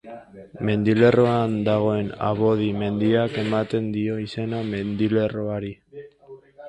Mendilerroan 0.67 1.51
dagoen 1.67 2.09
Abodi 2.29 2.71
mendiak 2.85 3.37
ematen 3.43 3.93
dio 3.99 4.17
izena 4.25 4.63
mendilerroari. 4.75 5.75